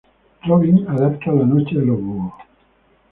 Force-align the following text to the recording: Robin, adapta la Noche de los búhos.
Robin, 0.47 0.83
adapta 0.87 1.31
la 1.31 1.45
Noche 1.45 1.75
de 1.75 1.85
los 1.85 2.01
búhos. 2.01 2.33